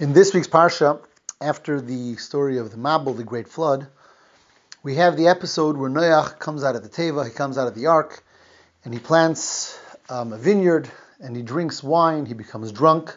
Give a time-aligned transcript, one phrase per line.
[0.00, 0.98] In this week's Parsha,
[1.42, 3.86] after the story of the Mabul, the great flood,
[4.82, 7.74] we have the episode where Noach comes out of the Teva, he comes out of
[7.74, 8.24] the ark,
[8.82, 9.78] and he plants
[10.08, 10.90] um, a vineyard,
[11.20, 13.14] and he drinks wine, he becomes drunk,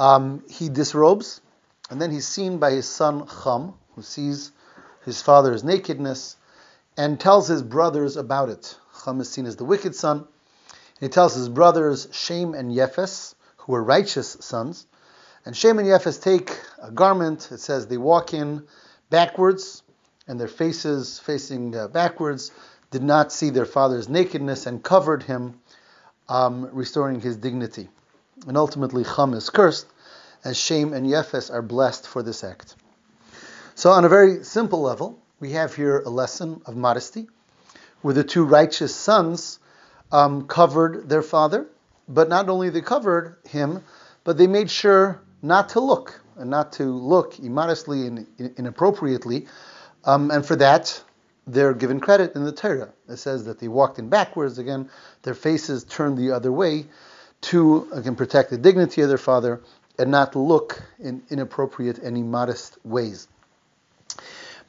[0.00, 1.40] um, he disrobes,
[1.88, 4.50] and then he's seen by his son Cham, who sees
[5.04, 6.34] his father's nakedness,
[6.96, 8.76] and tells his brothers about it.
[9.04, 10.16] Cham is seen as the wicked son.
[10.18, 10.26] and
[10.98, 14.84] He tells his brothers Shem and Yefes, who were righteous sons,
[15.44, 17.50] and Shem and Yefes take a garment.
[17.50, 18.64] It says they walk in
[19.10, 19.82] backwards,
[20.28, 22.52] and their faces facing uh, backwards
[22.90, 25.58] did not see their father's nakedness and covered him,
[26.28, 27.88] um, restoring his dignity.
[28.46, 29.86] And ultimately, Cham is cursed,
[30.44, 32.76] and Shem and Yefes are blessed for this act.
[33.74, 37.26] So, on a very simple level, we have here a lesson of modesty,
[38.02, 39.58] where the two righteous sons
[40.12, 41.66] um, covered their father,
[42.08, 43.82] but not only they covered him,
[44.24, 49.46] but they made sure not to look and not to look immodestly and inappropriately.
[50.04, 51.02] Um, and for that,
[51.46, 52.92] they're given credit in the Torah.
[53.08, 54.88] It says that they walked in backwards again,
[55.22, 56.86] their faces turned the other way
[57.42, 59.60] to again protect the dignity of their father
[59.98, 63.28] and not look in inappropriate and immodest ways.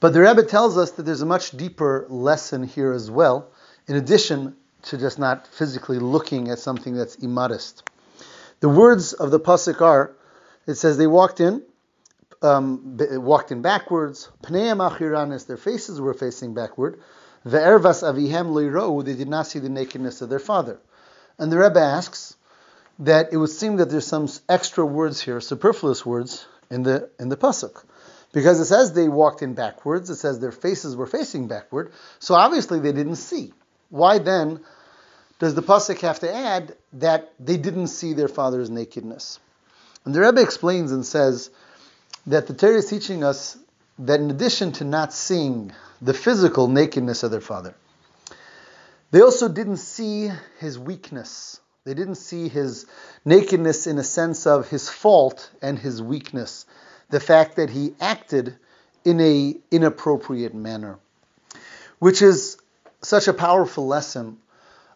[0.00, 3.48] But the Rebbe tells us that there's a much deeper lesson here as well,
[3.86, 7.88] in addition to just not physically looking at something that's immodest.
[8.60, 10.12] The words of the pasuk are
[10.66, 11.62] it says they walked in,
[12.42, 14.30] um, walked in backwards.
[14.42, 17.00] Pneim achiranis, their faces were facing backward.
[17.46, 20.78] Ve'ervas avihem loirou, they did not see the nakedness of their father.
[21.38, 22.36] And the Rebbe asks
[23.00, 27.28] that it would seem that there's some extra words here, superfluous words in the in
[27.28, 27.84] the pasuk,
[28.32, 30.10] because it says they walked in backwards.
[30.10, 33.52] It says their faces were facing backward, so obviously they didn't see.
[33.88, 34.60] Why then
[35.38, 39.40] does the pasuk have to add that they didn't see their father's nakedness?
[40.04, 41.50] And the Rebbe explains and says
[42.26, 43.56] that the Torah is teaching us
[43.98, 47.74] that in addition to not seeing the physical nakedness of their father,
[49.10, 51.60] they also didn't see his weakness.
[51.84, 52.86] They didn't see his
[53.24, 56.64] nakedness in a sense of his fault and his weakness,
[57.10, 58.56] the fact that he acted
[59.04, 60.98] in a inappropriate manner,
[61.98, 62.56] which is
[63.02, 64.38] such a powerful lesson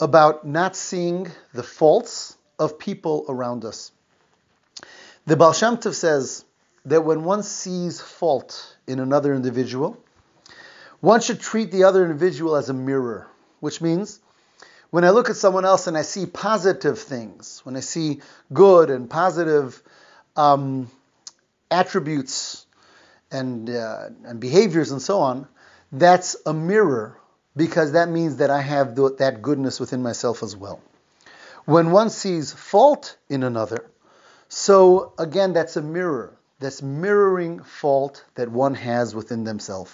[0.00, 3.90] about not seeing the faults of people around us.
[5.28, 6.46] The Baal Shem Tov says
[6.86, 10.02] that when one sees fault in another individual,
[11.00, 13.26] one should treat the other individual as a mirror,
[13.60, 14.20] which means
[14.88, 18.22] when I look at someone else and I see positive things, when I see
[18.54, 19.82] good and positive
[20.34, 20.90] um,
[21.70, 22.64] attributes
[23.30, 25.46] and, uh, and behaviors and so on,
[25.92, 27.18] that's a mirror
[27.54, 30.80] because that means that I have that goodness within myself as well.
[31.66, 33.90] When one sees fault in another,
[34.48, 36.36] so again, that's a mirror.
[36.60, 39.92] That's mirroring fault that one has within themselves.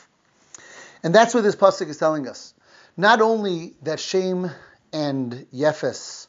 [1.03, 2.55] And that's what this pasuk is telling us.
[2.97, 4.51] Not only that Shem
[4.93, 6.29] and Yefes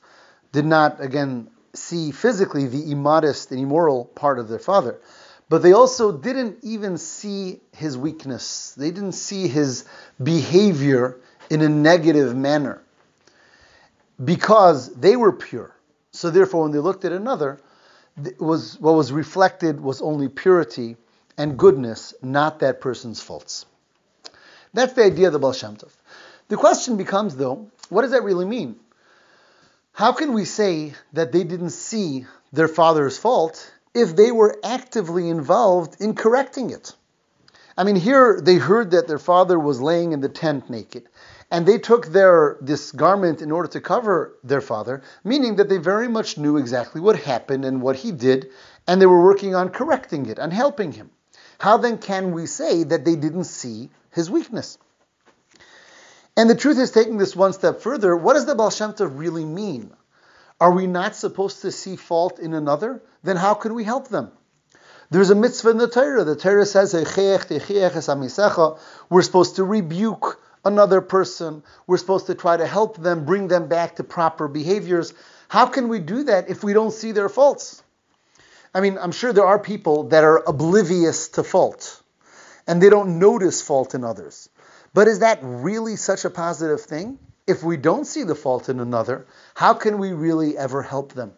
[0.52, 5.00] did not, again, see physically the immodest and immoral part of their father,
[5.48, 8.74] but they also didn't even see his weakness.
[8.76, 9.86] They didn't see his
[10.22, 11.20] behavior
[11.50, 12.82] in a negative manner
[14.24, 15.76] because they were pure.
[16.12, 17.60] So therefore, when they looked at another,
[18.40, 20.98] was what was reflected was only purity
[21.38, 23.66] and goodness, not that person's faults.
[24.74, 25.92] That's the idea of the Baal Shem Tov.
[26.48, 28.78] The question becomes, though, what does that really mean?
[29.94, 35.30] How can we say that they didn't see their father's fault if they were actively
[35.30, 36.94] involved in correcting it?
[37.78, 41.10] I mean, here they heard that their father was laying in the tent naked
[41.52, 45.78] and they took their this garment in order to cover their father, meaning that they
[45.78, 48.50] very much knew exactly what happened and what he did,
[48.88, 51.12] and they were working on correcting it and helping him.
[51.60, 54.78] How then can we say that they didn't see his weakness?
[56.36, 59.92] And the truth is, taking this one step further, what does the Tov really mean?
[60.60, 63.02] Are we not supposed to see fault in another?
[63.24, 64.32] Then how can we help them?
[65.10, 66.24] There's a mitzvah in the Torah.
[66.24, 66.94] The Torah says,
[69.10, 71.64] we're supposed to rebuke another person.
[71.86, 75.14] We're supposed to try to help them, bring them back to proper behaviors.
[75.48, 77.84] How can we do that if we don't see their faults?
[78.74, 82.02] I mean, I'm sure there are people that are oblivious to fault
[82.68, 84.50] and they don't notice fault in others.
[84.94, 87.20] But is that really such a positive thing?
[87.48, 91.34] If we don't see the fault in another, how can we really ever help them?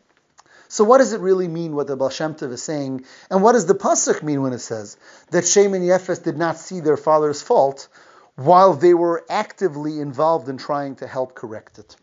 [0.70, 3.06] So what does it really mean what the Baal Shem Tov is saying?
[3.30, 4.98] And what does the Pasuk mean when it says
[5.32, 7.88] that Shem and Yefes did not see their father's fault,
[8.38, 11.96] while they were actively involved in trying to help correct it.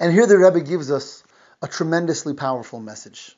[0.00, 1.22] And here the Rebbe gives us
[1.60, 3.36] a tremendously powerful message.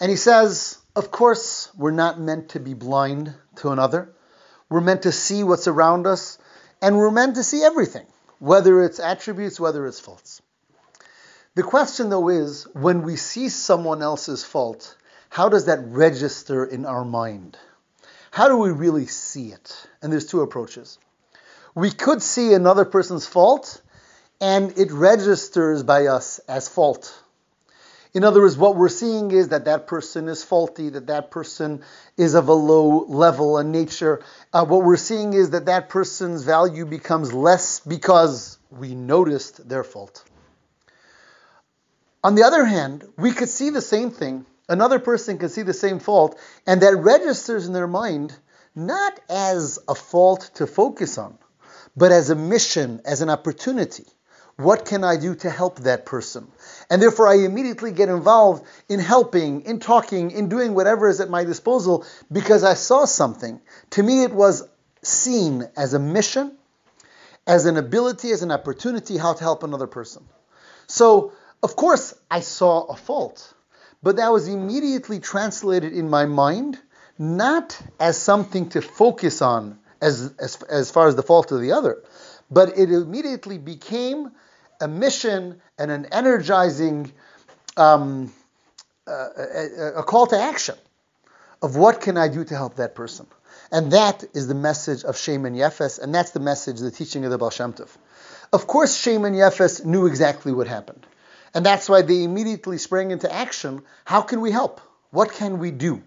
[0.00, 4.12] And he says, Of course, we're not meant to be blind to another.
[4.68, 6.36] We're meant to see what's around us,
[6.82, 8.06] and we're meant to see everything,
[8.40, 10.42] whether it's attributes, whether it's faults.
[11.54, 14.96] The question, though, is when we see someone else's fault,
[15.28, 17.56] how does that register in our mind?
[18.30, 19.86] How do we really see it?
[20.00, 20.98] And there's two approaches.
[21.74, 23.80] We could see another person's fault,
[24.40, 27.22] and it registers by us as fault.
[28.14, 31.82] In other words, what we're seeing is that that person is faulty, that that person
[32.16, 34.22] is of a low level and nature.
[34.52, 39.84] Uh, what we're seeing is that that person's value becomes less because we noticed their
[39.84, 40.24] fault.
[42.24, 44.44] On the other hand, we could see the same thing.
[44.68, 48.36] Another person can see the same fault, and that registers in their mind
[48.74, 51.38] not as a fault to focus on,
[51.96, 54.04] but as a mission, as an opportunity.
[54.56, 56.48] What can I do to help that person?
[56.90, 61.30] And therefore, I immediately get involved in helping, in talking, in doing whatever is at
[61.30, 63.60] my disposal because I saw something.
[63.90, 64.68] To me, it was
[65.02, 66.58] seen as a mission,
[67.46, 70.24] as an ability, as an opportunity how to help another person.
[70.88, 71.32] So,
[71.62, 73.54] of course, I saw a fault,
[74.02, 76.78] but that was immediately translated in my mind
[77.18, 81.72] not as something to focus on as, as, as far as the fault of the
[81.72, 82.02] other,
[82.50, 84.30] but it immediately became
[84.80, 87.12] a mission and an energizing
[87.76, 88.32] um,
[89.08, 90.76] uh, a, a, call to action
[91.62, 93.26] of what can I do to help that person.
[93.72, 97.24] And that is the message of Shem and Yefes, and that's the message, the teaching
[97.24, 97.50] of the Baal.
[98.52, 101.06] Of course, Shem and Yefes knew exactly what happened.
[101.54, 103.82] And that's why they immediately sprang into action.
[104.04, 104.80] How can we help?
[105.10, 106.02] What can we do?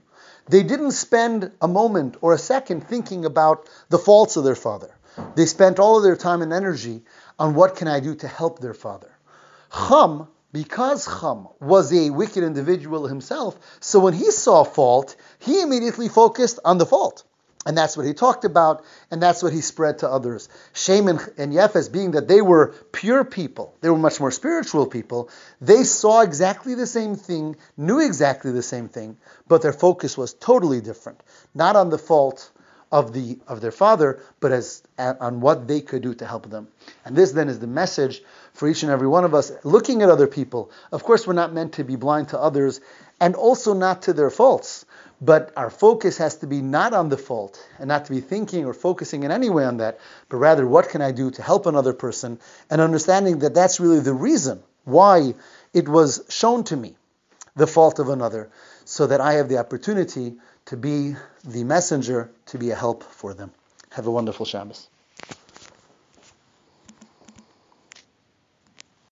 [0.47, 4.93] They didn't spend a moment or a second thinking about the faults of their father.
[5.35, 7.03] They spent all of their time and energy
[7.37, 9.11] on what can I do to help their father.
[9.71, 16.09] Cham, because Cham was a wicked individual himself, so when he saw fault, he immediately
[16.09, 17.23] focused on the fault.
[17.63, 20.49] And that's what he talked about, and that's what he spread to others.
[20.73, 24.87] Shem and, and Yefes, being that they were pure people, they were much more spiritual
[24.87, 25.29] people,
[25.59, 29.17] they saw exactly the same thing, knew exactly the same thing,
[29.47, 31.21] but their focus was totally different.
[31.53, 32.49] Not on the fault
[32.91, 36.67] of the of their father, but as on what they could do to help them.
[37.05, 38.21] And this then is the message
[38.53, 40.71] for each and every one of us, looking at other people.
[40.91, 42.81] Of course, we're not meant to be blind to others,
[43.19, 44.85] and also not to their faults.
[45.21, 48.65] But our focus has to be not on the fault and not to be thinking
[48.65, 51.67] or focusing in any way on that, but rather what can I do to help
[51.67, 52.39] another person
[52.71, 55.35] and understanding that that's really the reason why
[55.73, 56.95] it was shown to me,
[57.55, 58.49] the fault of another,
[58.83, 63.35] so that I have the opportunity to be the messenger, to be a help for
[63.35, 63.51] them.
[63.91, 64.87] Have a wonderful Shabbos.